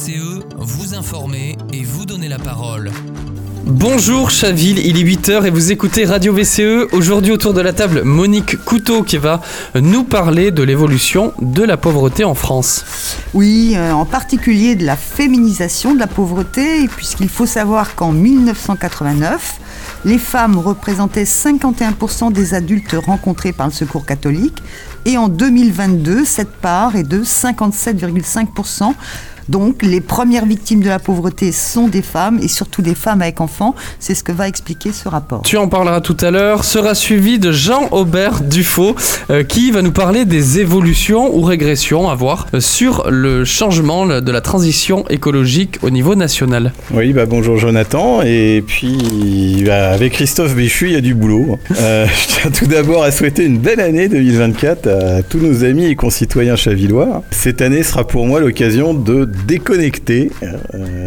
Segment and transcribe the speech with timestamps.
[0.00, 2.90] VCE, vous informer et vous donner la parole.
[3.66, 6.88] Bonjour Chaville, il est 8h et vous écoutez Radio VCE.
[6.92, 9.42] Aujourd'hui autour de la table Monique Couteau qui va
[9.74, 12.84] nous parler de l'évolution de la pauvreté en France.
[13.34, 19.60] Oui, euh, en particulier de la féminisation de la pauvreté, puisqu'il faut savoir qu'en 1989,
[20.06, 24.62] les femmes représentaient 51% des adultes rencontrés par le Secours catholique
[25.04, 28.94] et en 2022, cette part est de 57,5%.
[29.50, 33.40] Donc les premières victimes de la pauvreté sont des femmes et surtout des femmes avec
[33.40, 33.74] enfants.
[33.98, 35.42] C'est ce que va expliquer ce rapport.
[35.42, 36.62] Tu en parleras tout à l'heure.
[36.62, 38.94] Sera suivi de Jean-Aubert Dufaux
[39.28, 44.06] euh, qui va nous parler des évolutions ou régressions à voir euh, sur le changement
[44.06, 46.72] de la transition écologique au niveau national.
[46.94, 48.22] Oui, bah bonjour Jonathan.
[48.22, 51.58] Et puis bah, avec Christophe Béchu, il y a du boulot.
[51.80, 55.86] Euh, je tiens tout d'abord à souhaiter une belle année 2024 à tous nos amis
[55.86, 57.24] et concitoyens chavillois.
[57.32, 60.30] Cette année sera pour moi l'occasion de déconnecté.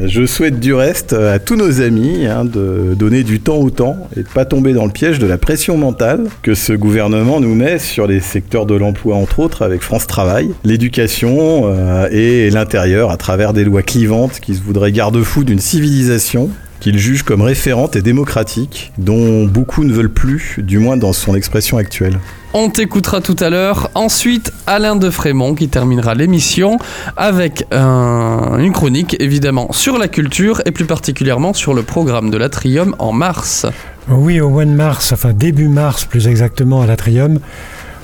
[0.05, 4.09] Je souhaite du reste à tous nos amis hein, de donner du temps au temps
[4.15, 7.55] et de pas tomber dans le piège de la pression mentale que ce gouvernement nous
[7.55, 13.11] met sur les secteurs de l'emploi entre autres avec France Travail, l'éducation euh, et l'intérieur
[13.11, 17.95] à travers des lois clivantes qui se voudraient garde-fous d'une civilisation qu'il juge comme référente
[17.95, 22.19] et démocratique, dont beaucoup ne veulent plus, du moins dans son expression actuelle.
[22.55, 23.89] On t'écoutera tout à l'heure.
[23.95, 26.77] Ensuite, Alain de Frémont qui terminera l'émission
[27.17, 32.95] avec une chronique évidemment sur la culture et plus particulièrement sur le programme de l'Atrium
[32.99, 33.65] en mars.
[34.07, 37.39] Oui, au mois de mars, enfin début mars plus exactement à l'Atrium,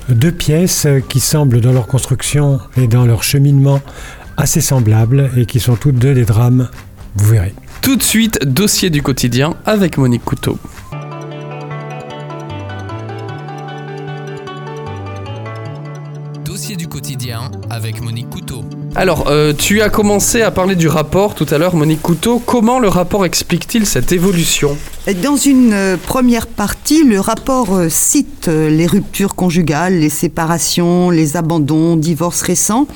[0.08, 3.80] deux pièces qui semblent dans leur construction et dans leur cheminement
[4.36, 6.68] assez semblables et qui sont toutes deux des drames,
[7.14, 7.54] vous verrez.
[7.82, 10.58] Tout de suite, dossier du quotidien avec Monique Couteau.
[19.00, 22.38] Alors, euh, tu as commencé à parler du rapport tout à l'heure, Monique Couteau.
[22.38, 24.76] Comment le rapport explique-t-il cette évolution?
[25.06, 31.38] Dans une euh, première partie, le rapport euh, cite les ruptures conjugales, les séparations, les
[31.38, 32.86] abandons, divorces récents.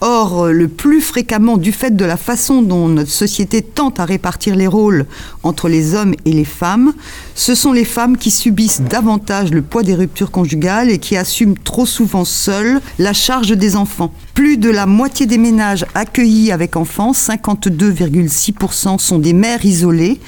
[0.00, 4.54] Or, le plus fréquemment, du fait de la façon dont notre société tente à répartir
[4.54, 5.06] les rôles
[5.42, 6.94] entre les hommes et les femmes,
[7.34, 11.56] ce sont les femmes qui subissent davantage le poids des ruptures conjugales et qui assument
[11.64, 14.12] trop souvent seules la charge des enfants.
[14.34, 20.18] Plus de la moitié des ménages accueillis avec enfants, 52,6% sont des mères isolées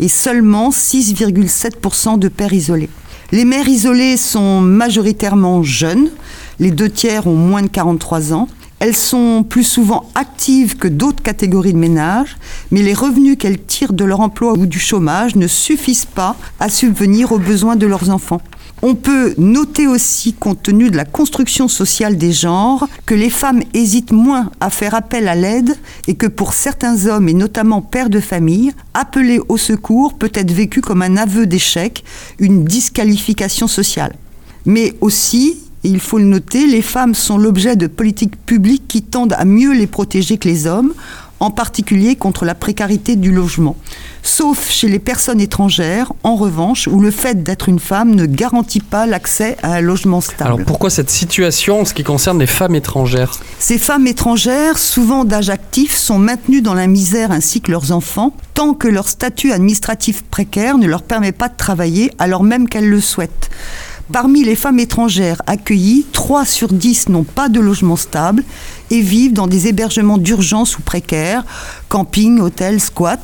[0.00, 2.88] et seulement 6,7% de pères isolés.
[3.32, 6.10] Les mères isolées sont majoritairement jeunes,
[6.58, 8.48] les deux tiers ont moins de 43 ans.
[8.80, 12.38] Elles sont plus souvent actives que d'autres catégories de ménages,
[12.70, 16.70] mais les revenus qu'elles tirent de leur emploi ou du chômage ne suffisent pas à
[16.70, 18.40] subvenir aux besoins de leurs enfants.
[18.82, 23.62] On peut noter aussi, compte tenu de la construction sociale des genres, que les femmes
[23.74, 25.76] hésitent moins à faire appel à l'aide
[26.06, 30.50] et que pour certains hommes, et notamment pères de famille, appeler au secours peut être
[30.50, 32.04] vécu comme un aveu d'échec,
[32.38, 34.14] une disqualification sociale.
[34.64, 39.34] Mais aussi, il faut le noter, les femmes sont l'objet de politiques publiques qui tendent
[39.34, 40.94] à mieux les protéger que les hommes,
[41.40, 43.76] en particulier contre la précarité du logement.
[44.22, 48.80] Sauf chez les personnes étrangères, en revanche, où le fait d'être une femme ne garantit
[48.80, 50.52] pas l'accès à un logement stable.
[50.52, 53.32] Alors pourquoi cette situation en ce qui concerne les femmes étrangères?
[53.58, 58.34] Ces femmes étrangères, souvent d'âge actif, sont maintenues dans la misère ainsi que leurs enfants,
[58.54, 62.88] tant que leur statut administratif précaire ne leur permet pas de travailler alors même qu'elles
[62.88, 63.50] le souhaitent.
[64.12, 68.44] Parmi les femmes étrangères accueillies, 3 sur 10 n'ont pas de logement stable
[68.92, 71.42] et vivent dans des hébergements d'urgence ou précaires,
[71.88, 73.18] camping, hôtels, squats.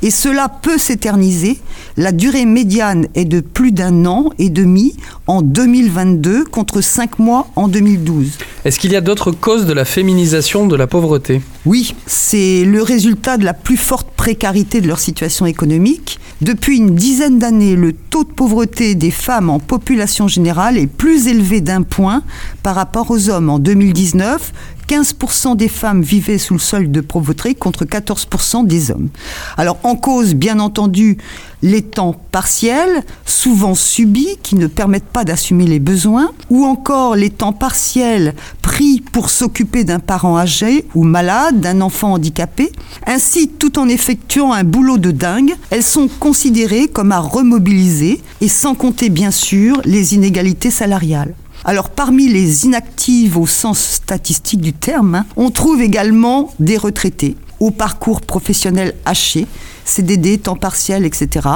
[0.00, 1.58] Et cela peut s'éterniser.
[1.96, 4.94] La durée médiane est de plus d'un an et demi
[5.26, 8.38] en 2022 contre 5 mois en 2012.
[8.64, 11.40] Est-ce qu'il y a d'autres causes de la féminisation de la pauvreté?
[11.66, 16.20] Oui, c'est le résultat de la plus forte précarité de leur situation économique.
[16.40, 21.28] Depuis une dizaine d'années, le taux de pauvreté des femmes en population générale est plus
[21.28, 22.22] élevé d'un point
[22.62, 23.50] par rapport aux hommes.
[23.50, 24.52] En 2019,
[24.88, 29.08] 15% des femmes vivaient sous le seuil de pauvreté contre 14% des hommes.
[29.56, 31.16] Alors en cause, bien entendu,
[31.62, 37.30] les temps partiels, souvent subis, qui ne permettent pas d'assumer les besoins, ou encore les
[37.30, 42.70] temps partiels pris pour s'occuper d'un parent âgé ou malade, d'un enfant handicapé.
[43.06, 48.48] Ainsi, tout en effectuant un boulot de dingue, elles sont considérées comme à remobiliser, et
[48.48, 51.34] sans compter bien sûr les inégalités salariales.
[51.64, 57.36] Alors parmi les inactives au sens statistique du terme, hein, on trouve également des retraités
[57.60, 59.46] au parcours professionnel haché,
[59.84, 61.48] CDD, temps partiel, etc.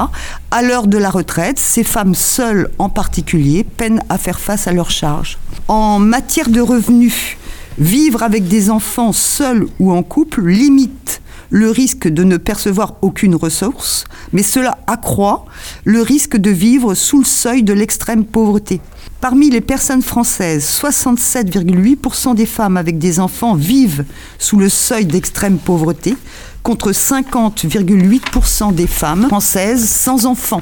[0.49, 4.71] À l'heure de la retraite, ces femmes seules en particulier peinent à faire face à
[4.71, 5.37] leurs charges.
[5.67, 7.35] En matière de revenus,
[7.77, 13.35] vivre avec des enfants seuls ou en couple limite le risque de ne percevoir aucune
[13.35, 15.45] ressource, mais cela accroît
[15.83, 18.79] le risque de vivre sous le seuil de l'extrême pauvreté.
[19.19, 24.05] Parmi les personnes françaises, 67,8% des femmes avec des enfants vivent
[24.37, 26.15] sous le seuil d'extrême pauvreté,
[26.61, 30.61] contre 50,8% des femmes françaises sans enfants.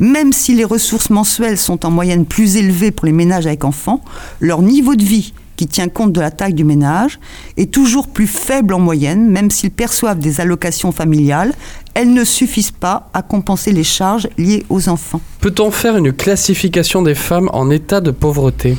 [0.00, 4.04] Même si les ressources mensuelles sont en moyenne plus élevées pour les ménages avec enfants,
[4.40, 7.18] leur niveau de vie, qui tient compte de la taille du ménage,
[7.56, 11.52] est toujours plus faible en moyenne, même s'ils perçoivent des allocations familiales,
[11.94, 15.20] elles ne suffisent pas à compenser les charges liées aux enfants.
[15.40, 18.76] Peut-on faire une classification des femmes en état de pauvreté?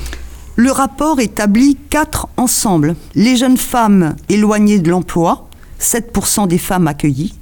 [0.55, 2.95] Le rapport établit quatre ensembles.
[3.15, 5.47] Les jeunes femmes éloignées de l'emploi,
[5.81, 7.33] 7% des femmes accueillies,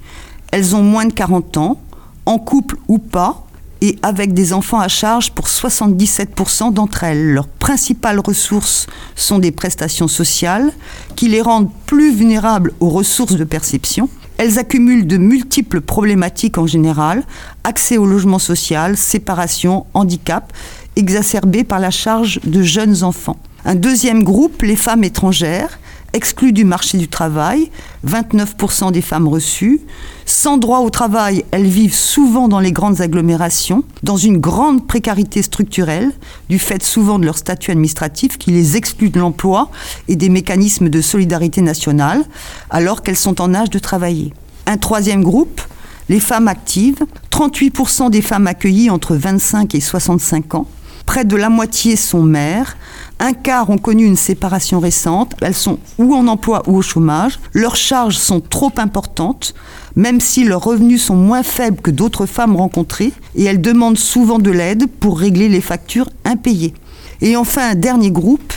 [0.51, 1.81] elles ont moins de 40 ans,
[2.25, 3.45] en couple ou pas,
[3.81, 7.33] et avec des enfants à charge pour 77% d'entre elles.
[7.33, 10.71] Leurs principales ressources sont des prestations sociales
[11.15, 14.07] qui les rendent plus vulnérables aux ressources de perception.
[14.37, 17.23] Elles accumulent de multiples problématiques en général,
[17.63, 20.53] accès au logement social, séparation, handicap,
[20.95, 23.37] exacerbés par la charge de jeunes enfants.
[23.65, 25.79] Un deuxième groupe, les femmes étrangères,
[26.13, 27.71] exclues du marché du travail,
[28.07, 29.81] 29% des femmes reçues.
[30.25, 35.41] Sans droit au travail, elles vivent souvent dans les grandes agglomérations, dans une grande précarité
[35.41, 36.11] structurelle,
[36.49, 39.71] du fait souvent de leur statut administratif qui les exclut de l'emploi
[40.07, 42.23] et des mécanismes de solidarité nationale,
[42.69, 44.33] alors qu'elles sont en âge de travailler.
[44.67, 45.61] Un troisième groupe,
[46.09, 46.99] les femmes actives,
[47.31, 50.67] 38% des femmes accueillies entre 25 et 65 ans.
[51.05, 52.77] Près de la moitié sont mères,
[53.21, 55.35] un quart ont connu une séparation récente.
[55.41, 57.39] Elles sont ou en emploi ou au chômage.
[57.53, 59.53] Leurs charges sont trop importantes,
[59.95, 64.39] même si leurs revenus sont moins faibles que d'autres femmes rencontrées, et elles demandent souvent
[64.39, 66.73] de l'aide pour régler les factures impayées.
[67.21, 68.53] Et enfin, un dernier groupe,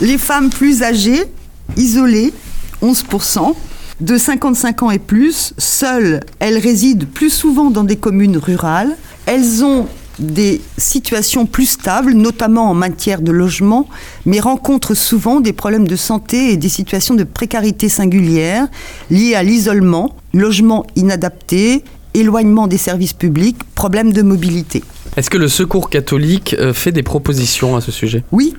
[0.00, 1.24] les femmes plus âgées,
[1.76, 2.32] isolées,
[2.82, 3.54] 11%.
[3.98, 8.94] De 55 ans et plus, seules, elles résident plus souvent dans des communes rurales.
[9.24, 9.86] Elles ont
[10.18, 13.88] des situations plus stables, notamment en matière de logement,
[14.24, 18.66] mais rencontrent souvent des problèmes de santé et des situations de précarité singulière
[19.10, 21.84] liées à l'isolement, logement inadapté,
[22.14, 24.82] éloignement des services publics, problèmes de mobilité.
[25.16, 28.24] Est-ce que le Secours catholique euh, fait des propositions à ce sujet?
[28.32, 28.54] Oui,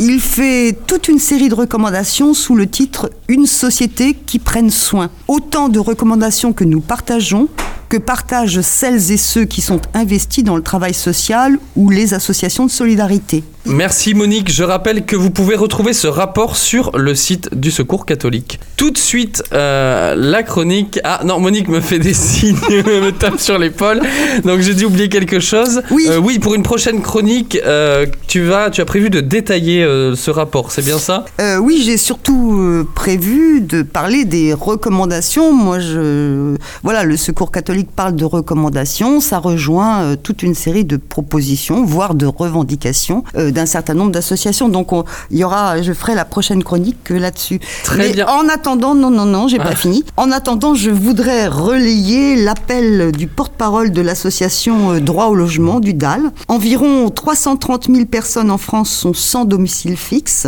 [0.00, 5.10] il fait toute une série de recommandations sous le titre Une société qui prenne soin.
[5.28, 7.48] Autant de recommandations que nous partageons,
[7.94, 12.66] que partagent celles et ceux qui sont investis dans le travail social ou les associations
[12.66, 13.44] de solidarité.
[13.66, 18.04] Merci Monique, je rappelle que vous pouvez retrouver ce rapport sur le site du Secours
[18.04, 18.60] catholique.
[18.76, 21.00] Tout de suite, euh, la chronique...
[21.02, 24.02] Ah non, Monique me fait des signes, me tape sur l'épaule,
[24.44, 25.80] donc j'ai dû oublier quelque chose.
[25.90, 26.06] Oui.
[26.10, 29.82] Euh, oui, pour une prochaine chronique, euh, tu, vas, tu as prévu de détailler
[30.14, 31.24] ce rapport, c'est bien ça?
[31.58, 35.54] Oui, j'ai surtout prévu de parler des recommandations.
[35.54, 39.20] Moi, je, voilà, le Secours catholique parle de recommandations.
[39.20, 44.12] Ça rejoint euh, toute une série de propositions, voire de revendications euh, d'un certain nombre
[44.12, 44.68] d'associations.
[44.68, 47.60] Donc, on- il y aura, je ferai la prochaine chronique que là-dessus.
[47.84, 48.26] Très Mais bien.
[48.28, 49.64] En attendant, non, non, non, j'ai Ah.
[49.64, 50.04] pas fini.
[50.16, 55.94] En attendant, je voudrais relayer l'appel du porte-parole de l'association euh, Droit au logement du
[55.94, 56.30] DAL.
[56.48, 60.46] Environ 330 000 personnes en France sont sans domicile fixe.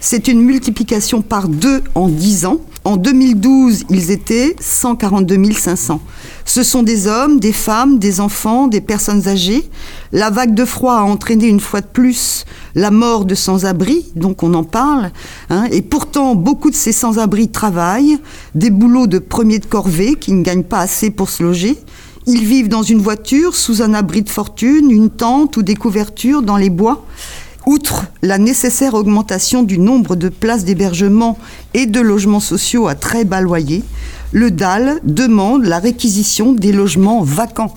[0.00, 2.58] C'est une multiplication par deux en 10 ans.
[2.84, 6.00] En 2012, ils étaient 142 500.
[6.44, 9.70] Ce sont des hommes, des femmes, des enfants, des personnes âgées.
[10.10, 14.42] La vague de froid a entraîné une fois de plus la mort de sans-abri, donc
[14.42, 15.12] on en parle.
[15.50, 15.64] hein.
[15.70, 18.18] et pourtant, beaucoup de ces sans-abri travaillent,
[18.56, 21.78] des boulots de premier de corvée qui ne gagnent pas assez pour se loger.
[22.26, 26.42] Ils vivent dans une voiture, sous un abri de fortune, une tente ou des couvertures
[26.42, 27.04] dans les bois.
[27.66, 31.38] Outre la nécessaire augmentation du nombre de places d'hébergement
[31.74, 33.84] et de logements sociaux à très bas loyer,
[34.32, 37.74] le DAL demande la réquisition des logements vacants.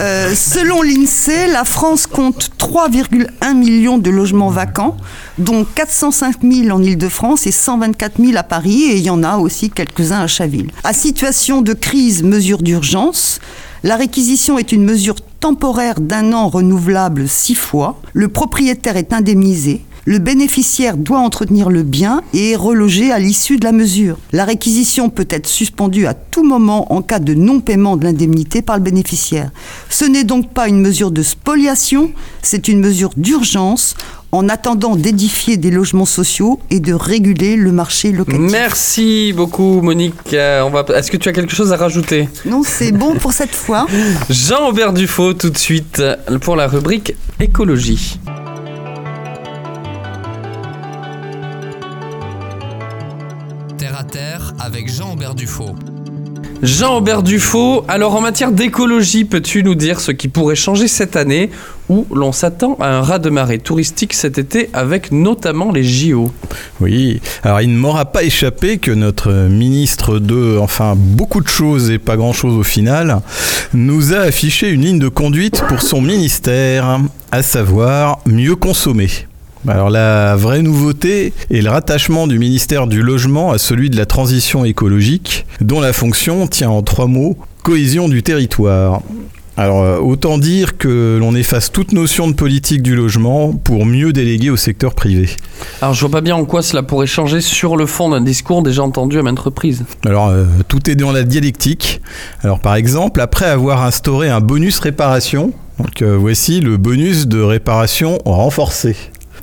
[0.00, 4.96] Euh, selon l'INSEE, la France compte 3,1 millions de logements vacants,
[5.38, 9.36] dont 405 000 en Ile-de-France et 124 000 à Paris, et il y en a
[9.36, 10.70] aussi quelques-uns à Chaville.
[10.82, 13.38] À situation de crise, mesure d'urgence,
[13.84, 18.00] la réquisition est une mesure temporaire d'un an renouvelable six fois.
[18.12, 19.84] Le propriétaire est indemnisé.
[20.04, 24.18] Le bénéficiaire doit entretenir le bien et est relogé à l'issue de la mesure.
[24.32, 28.76] La réquisition peut être suspendue à tout moment en cas de non-paiement de l'indemnité par
[28.76, 29.50] le bénéficiaire.
[29.90, 33.96] Ce n'est donc pas une mesure de spoliation, c'est une mesure d'urgence
[34.32, 38.40] en attendant d'édifier des logements sociaux et de réguler le marché locatif.
[38.40, 40.32] Merci beaucoup Monique.
[40.32, 40.84] Euh, on va...
[40.96, 42.30] Est-ce que tu as quelque chose à rajouter?
[42.46, 43.86] Non, c'est bon pour cette fois.
[44.30, 46.02] Jean-Aubert Dufaux tout de suite
[46.40, 48.18] pour la rubrique écologie.
[53.76, 55.74] Terre à terre avec Jean-Aubert Dufaux.
[56.62, 61.50] Jean-Aubert Dufaux, alors en matière d'écologie, peux-tu nous dire ce qui pourrait changer cette année
[61.88, 66.30] où l'on s'attend à un raz-de-marée touristique cet été avec notamment les JO
[66.80, 71.90] Oui, alors il ne m'aura pas échappé que notre ministre de, enfin, beaucoup de choses
[71.90, 73.22] et pas grand-chose au final,
[73.74, 77.00] nous a affiché une ligne de conduite pour son ministère,
[77.32, 79.08] à savoir mieux consommer.
[79.68, 84.06] Alors la vraie nouveauté est le rattachement du ministère du Logement à celui de la
[84.06, 89.02] transition écologique, dont la fonction tient en trois mots cohésion du territoire.
[89.56, 94.12] Alors euh, autant dire que l'on efface toute notion de politique du logement pour mieux
[94.12, 95.28] déléguer au secteur privé.
[95.82, 98.62] Alors je vois pas bien en quoi cela pourrait changer sur le fond d'un discours
[98.62, 99.84] déjà entendu à maintes reprises.
[100.06, 102.00] Alors euh, tout est dans la dialectique.
[102.42, 107.40] Alors par exemple, après avoir instauré un bonus réparation, donc euh, voici le bonus de
[107.40, 108.96] réparation renforcé.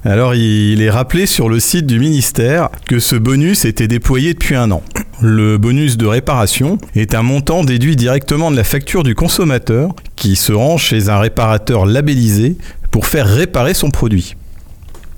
[0.05, 4.55] Alors il est rappelé sur le site du ministère que ce bonus était déployé depuis
[4.55, 4.81] un an.
[5.21, 10.37] Le bonus de réparation est un montant déduit directement de la facture du consommateur qui
[10.37, 12.55] se rend chez un réparateur labellisé
[12.91, 14.35] pour faire réparer son produit.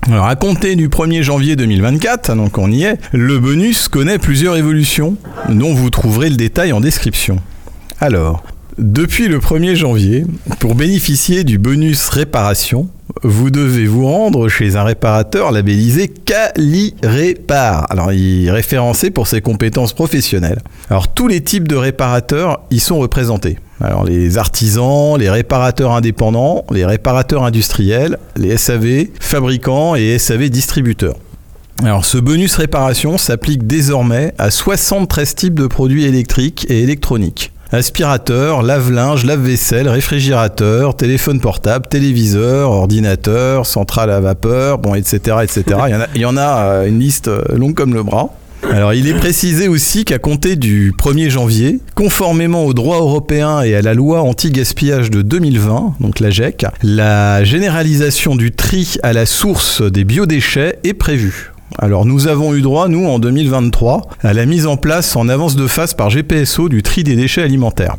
[0.07, 4.57] Alors à compter du 1er janvier 2024, donc on y est, le bonus connaît plusieurs
[4.57, 5.15] évolutions
[5.49, 7.37] dont vous trouverez le détail en description.
[7.99, 8.43] Alors,
[8.79, 10.25] depuis le 1er janvier,
[10.57, 12.89] pour bénéficier du bonus réparation,
[13.23, 17.87] vous devez vous rendre chez un réparateur labellisé Cali-Répar.
[17.89, 20.61] Alors, il est référencé pour ses compétences professionnelles.
[20.89, 23.57] Alors, tous les types de réparateurs y sont représentés.
[23.81, 31.15] Alors, les artisans, les réparateurs indépendants, les réparateurs industriels, les SAV, fabricants et SAV distributeurs.
[31.83, 38.61] Alors, ce bonus réparation s'applique désormais à 73 types de produits électriques et électroniques aspirateur,
[38.63, 45.63] lave-linge, lave-vaisselle, réfrigérateur, téléphone portable, téléviseur, ordinateur, centrale à vapeur, bon, etc., etc.
[46.15, 48.29] Il y en a, euh, une liste euh, longue comme le bras.
[48.69, 53.75] Alors il est précisé aussi qu'à compter du 1er janvier, conformément au droit européen et
[53.75, 59.25] à la loi anti-gaspillage de 2020, donc la GEC, la généralisation du tri à la
[59.25, 61.50] source des biodéchets est prévue.
[61.79, 65.55] Alors nous avons eu droit, nous, en 2023, à la mise en place en avance
[65.55, 67.95] de phase par GPSO du tri des déchets alimentaires.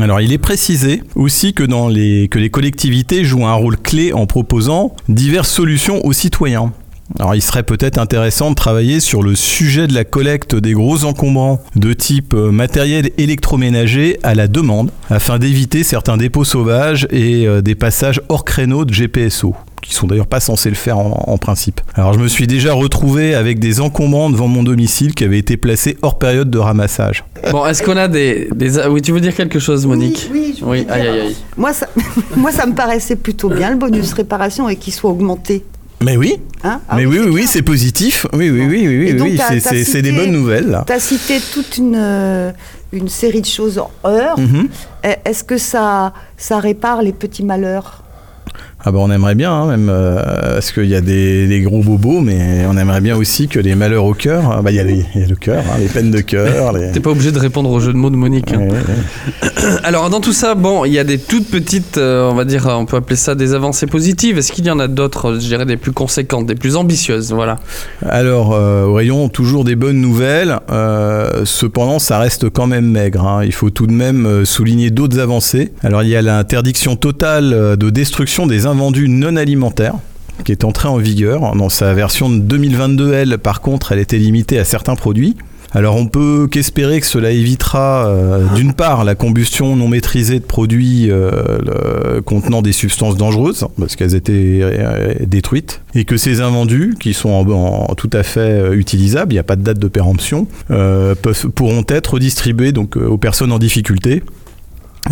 [0.00, 4.94] Alors il est précisé aussi que, les, les collectivités jouent un rôle clé en proposant
[5.08, 6.72] diverses solutions aux citoyens.
[7.18, 11.04] Alors il serait peut-être intéressant de travailler sur le sujet de la collecte des gros
[11.04, 17.46] encombrants de type euh, matériel électroménager à la demande, afin d'éviter certains dépôts sauvages et
[17.46, 19.54] euh, des passages hors créneau de GPSO
[19.88, 21.80] qui sont d'ailleurs pas censés le faire en, principe.
[21.94, 25.56] Alors je me suis déjà retrouvé avec des encombrants devant mon domicile qui avaient été
[25.56, 27.24] placés hors période de ramassage.
[27.50, 28.48] Bon, est-ce qu'on a des,
[28.90, 31.36] Oui, tu veux dire quelque chose, Monique Oui, oui, oui aïe, aïe, aïe.
[31.56, 31.86] Moi ça,
[32.36, 35.64] moi, ça me paraissait plutôt bien le bonus réparation et qu'il soit augmenté.
[36.04, 38.26] Mais oui, hein ah mais oui, oui, oui, c'est positif.
[38.34, 40.82] Oui, oui, oui, oui, oui, oui c'est des bonnes nouvelles.
[40.86, 42.52] Tu as cité toute une, euh,
[42.92, 44.38] une série de choses en heure.
[44.38, 44.68] Mhm.
[45.24, 48.04] Est-ce que ça, ça répare les petits malheurs?
[48.84, 50.22] Ah bah on aimerait bien, hein, même euh,
[50.54, 54.04] parce qu'il y a des, gros bobos, mais on aimerait bien aussi que les malheurs
[54.04, 56.72] au cœur, ah bah il y, a le cœur, hein, les peines de cœur.
[56.78, 56.92] Les...
[56.92, 58.52] T'es pas obligé de répondre au jeu de mots de Monique.
[58.52, 58.68] Hein.
[59.82, 62.68] Alors dans tout ça, bon, il y a des toutes petites, euh, on va dire,
[62.70, 64.38] on peut appeler ça des avancées positives.
[64.38, 67.58] Est-ce qu'il y en a d'autres, je dirais, des plus conséquentes, des plus ambitieuses, voilà.
[68.06, 70.56] Alors euh, au rayon toujours des bonnes nouvelles.
[71.44, 73.40] cependant, ça reste quand même maigre.
[73.44, 75.72] Il faut tout de même souligner d'autres avancées.
[75.82, 79.94] Alors il y a l'interdiction totale de destruction des vendu non alimentaire
[80.44, 81.54] qui est entré en vigueur.
[81.56, 85.36] Dans sa version de 2022, elle, par contre, elle était limitée à certains produits.
[85.72, 90.44] Alors on peut qu'espérer que cela évitera euh, d'une part la combustion non maîtrisée de
[90.44, 96.96] produits euh, contenant des substances dangereuses parce qu'elles étaient euh, détruites et que ces invendus
[96.98, 97.44] qui sont
[97.98, 100.46] tout à fait utilisables, il n'y a pas de date de péremption,
[101.54, 104.22] pourront être distribués donc aux personnes en difficulté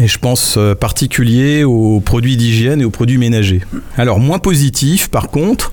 [0.00, 3.62] et je pense euh, particulier aux produits d'hygiène et aux produits ménagers.
[3.96, 5.72] Alors moins positif par contre,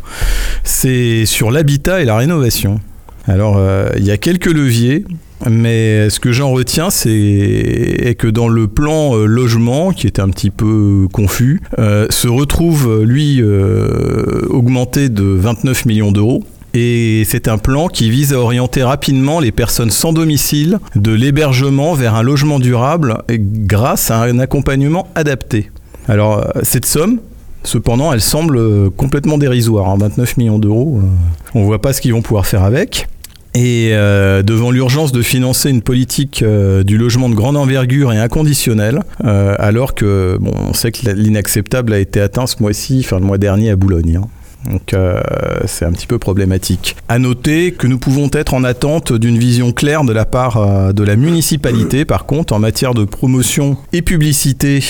[0.63, 2.79] c'est sur l'habitat et la rénovation.
[3.27, 5.05] Alors euh, il y a quelques leviers,
[5.49, 10.29] mais ce que j'en retiens, c'est que dans le plan euh, logement, qui était un
[10.29, 13.41] petit peu confus, se retrouve lui
[14.49, 16.43] augmenté de 29 millions d'euros.
[16.73, 21.93] Et c'est un plan qui vise à orienter rapidement les personnes sans domicile de l'hébergement
[21.93, 25.69] vers un logement durable grâce à un accompagnement adapté.
[26.07, 27.19] Alors euh, cette somme,
[27.63, 29.95] cependant, elle semble euh, complètement dérisoire.
[29.97, 30.33] 29 hein.
[30.37, 31.07] millions d'euros, euh,
[31.53, 33.07] on ne voit pas ce qu'ils vont pouvoir faire avec.
[33.55, 39.93] Et devant l'urgence de financer une politique du logement de grande envergure et inconditionnelle, alors
[39.93, 43.69] que bon, on sait que l'inacceptable a été atteint ce mois-ci, enfin le mois dernier
[43.69, 44.21] à Boulogne.
[44.23, 44.27] Hein.
[44.69, 45.19] Donc euh,
[45.65, 46.95] c'est un petit peu problématique.
[47.09, 50.93] À noter que nous pouvons être en attente d'une vision claire de la part euh,
[50.93, 54.83] de la municipalité, par contre, en matière de promotion et publicité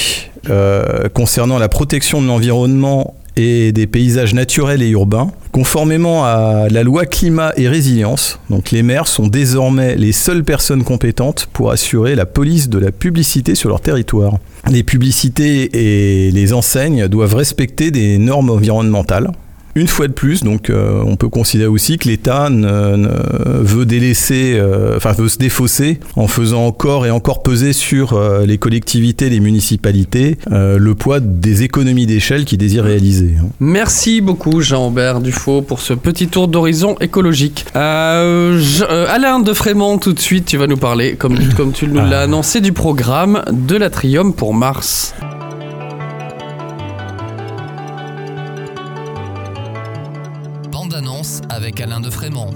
[0.49, 5.31] euh, concernant la protection de l'environnement et des paysages naturels et urbains.
[5.51, 10.83] Conformément à la loi climat et résilience, donc les maires sont désormais les seules personnes
[10.83, 14.37] compétentes pour assurer la police de la publicité sur leur territoire.
[14.69, 19.31] Les publicités et les enseignes doivent respecter des normes environnementales
[19.75, 23.09] une fois de plus, donc euh, on peut considérer aussi que l'État ne, ne
[23.61, 28.45] veut délaisser, euh, enfin veut se défausser en faisant encore et encore peser sur euh,
[28.45, 33.33] les collectivités, les municipalités, le poids des économies d'échelle qu'ils désirent réaliser.
[33.59, 37.65] Merci beaucoup Jean-Aubert Dufaux pour ce petit tour d'horizon écologique.
[37.73, 41.95] Je- Alain de Frémont, tout de suite, tu vas nous parler, comme, comme tu nous
[41.95, 42.23] l'as Ah.
[42.23, 45.13] annoncé, du programme de l'Atrium pour Mars.
[51.49, 52.49] Avec Alain de Frémont.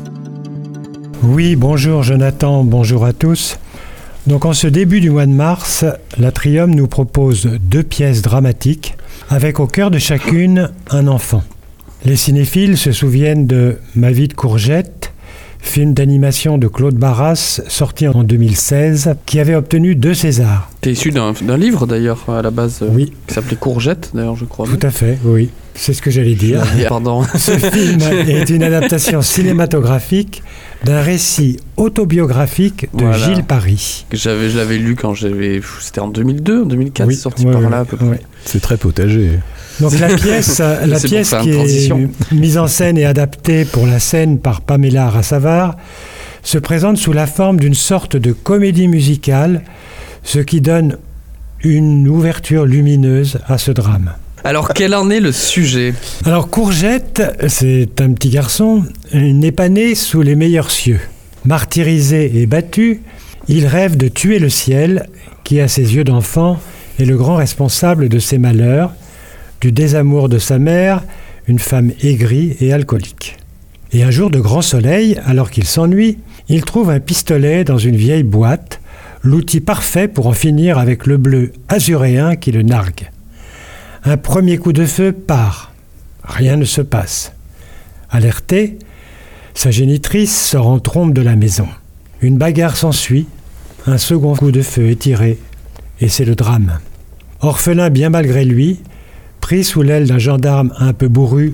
[1.23, 3.59] Oui, bonjour Jonathan, bonjour à tous.
[4.27, 5.85] Donc en ce début du mois de mars,
[6.17, 8.95] l'Atrium nous propose deux pièces dramatiques
[9.29, 11.43] avec au cœur de chacune un enfant.
[12.05, 14.96] Les cinéphiles se souviennent de Ma vie de courgette,
[15.67, 20.71] film d'animation de Claude Barras sorti en 2016 qui avait obtenu deux Césars.
[20.81, 24.45] T'es issu d'un livre d'ailleurs à la base euh, Oui, qui s'appelait Courgette d'ailleurs je
[24.45, 24.65] crois.
[24.65, 25.49] tout à fait, oui.
[25.75, 26.63] C'est ce que j'allais dire.
[26.89, 27.23] Pardon.
[27.37, 30.41] Ce film est une adaptation cinématographique
[30.85, 33.17] d'un récit autobiographique de Voilà.
[33.17, 34.05] Gilles Paris.
[34.11, 37.51] J'avais, je l'avais lu quand j'avais, c'était en 2002, en 2004, Oui, c'est sorti ouais,
[37.51, 38.21] par là à peu près.
[38.47, 39.39] C'est très potager.
[39.81, 41.91] Donc la pièce, la pièce qui est
[42.31, 45.75] mise en scène et adaptée pour la scène par Pamela Rassavar
[46.43, 49.63] se présente sous la forme d'une sorte de comédie musicale,
[50.23, 50.97] ce qui donne
[51.61, 54.13] une ouverture lumineuse à ce drame.
[54.45, 55.93] Alors quel en est le sujet?
[56.25, 61.01] Alors Courgette, c'est un petit garçon, il n'est pas né sous les meilleurs cieux.
[61.43, 63.01] Martyrisé et battu,
[63.49, 65.09] il rêve de tuer le ciel,
[65.43, 66.59] qui à ses yeux d'enfant
[66.99, 68.93] est le grand responsable de ses malheurs,
[69.61, 71.03] du désamour de sa mère,
[71.47, 73.37] une femme aigrie et alcoolique.
[73.93, 76.17] Et un jour de grand soleil, alors qu'il s'ennuie,
[76.49, 78.81] il trouve un pistolet dans une vieille boîte,
[79.23, 83.09] l'outil parfait pour en finir avec le bleu azuréen qui le nargue.
[84.03, 85.73] Un premier coup de feu part.
[86.23, 87.33] Rien ne se passe.
[88.09, 88.77] Alerté,
[89.53, 91.67] sa génitrice sort en trompe de la maison.
[92.21, 93.27] Une bagarre s'ensuit,
[93.85, 95.39] un second coup de feu est tiré,
[95.99, 96.79] et c'est le drame.
[97.41, 98.79] Orphelin bien malgré lui,
[99.41, 101.53] pris sous l'aile d'un gendarme un peu bourru,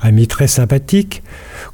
[0.00, 1.22] ami très sympathique,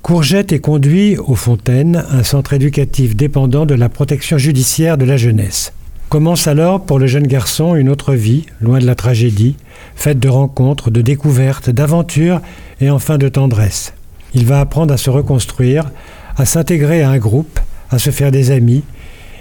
[0.03, 5.17] Courgette est conduit aux Fontaines, un centre éducatif dépendant de la protection judiciaire de la
[5.17, 5.73] jeunesse.
[6.09, 9.57] Commence alors pour le jeune garçon une autre vie, loin de la tragédie,
[9.95, 12.41] faite de rencontres, de découvertes, d'aventures
[12.81, 13.93] et enfin de tendresse.
[14.35, 15.91] Il va apprendre à se reconstruire,
[16.37, 17.59] à s'intégrer à un groupe,
[17.91, 18.83] à se faire des amis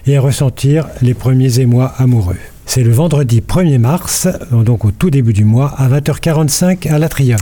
[0.08, 2.38] et à ressentir les premiers émois amoureux.
[2.66, 7.40] C'est le vendredi 1er mars, donc au tout début du mois, à 20h45 à l'Atrium.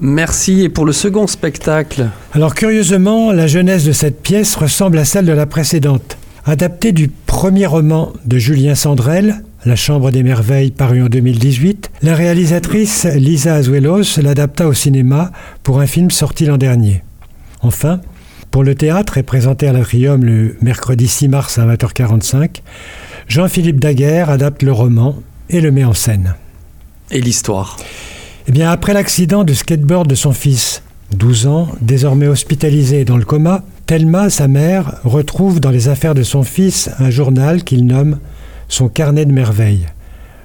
[0.00, 0.62] Merci.
[0.62, 5.24] Et pour le second spectacle, Alors curieusement, la jeunesse de cette pièce ressemble à celle
[5.24, 6.18] de la précédente.
[6.44, 12.14] Adaptée du premier roman de Julien Sandrel, La Chambre des Merveilles, paru en 2018, la
[12.14, 15.32] réalisatrice Lisa Azuelos l'adapta au cinéma
[15.62, 17.02] pour un film sorti l'an dernier.
[17.62, 18.00] Enfin,
[18.50, 22.60] pour le théâtre et présenté à l'Atrium le mercredi 6 mars à 20h45,
[23.28, 25.16] Jean-Philippe Daguerre adapte le roman
[25.50, 26.34] et le met en scène.
[27.10, 27.76] et l'histoire.
[28.48, 30.82] Eh bien, après l'accident de skateboard de son fils,
[31.12, 36.22] 12 ans, désormais hospitalisé dans le coma, Thelma, sa mère, retrouve dans les affaires de
[36.22, 38.18] son fils un journal qu'il nomme
[38.68, 39.86] son carnet de merveilles,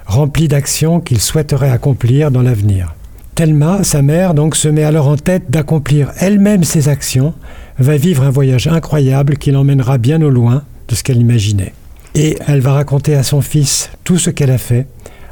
[0.05, 2.93] rempli d'actions qu'il souhaiterait accomplir dans l'avenir.
[3.35, 7.33] Thelma, sa mère, donc se met alors en tête d'accomplir elle-même ses actions,
[7.77, 11.73] va vivre un voyage incroyable qui l'emmènera bien au loin de ce qu'elle imaginait.
[12.15, 14.87] Et elle va raconter à son fils tout ce qu'elle a fait,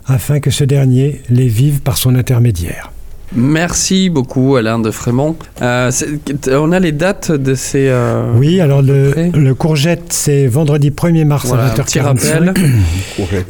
[0.05, 2.91] afin que ce dernier les vive par son intermédiaire.
[3.35, 5.35] Merci beaucoup Alain de Frémont.
[5.61, 5.91] Euh,
[6.49, 7.89] on a les dates de ces...
[7.89, 12.03] euh, Oui, alors le, courgette, c'est vendredi 1er mars voilà, à un petit 20h45.
[12.03, 12.53] rappel.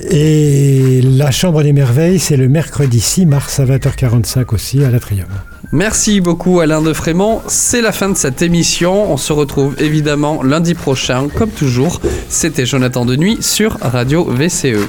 [0.11, 5.27] Et la Chambre des Merveilles, c'est le mercredi 6 mars à 20h45 aussi à l'Atrium.
[5.73, 7.41] Merci beaucoup Alain de Frémont.
[7.47, 9.11] C'est la fin de cette émission.
[9.11, 11.99] On se retrouve évidemment lundi prochain, comme toujours.
[12.29, 14.87] C'était Jonathan Denuy sur Radio VCE.